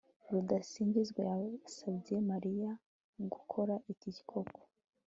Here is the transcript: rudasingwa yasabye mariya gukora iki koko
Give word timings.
rudasingwa 0.31 0.99
yasabye 1.29 2.15
mariya 2.29 2.71
gukora 3.33 3.75
iki 3.91 4.09
koko 4.29 4.61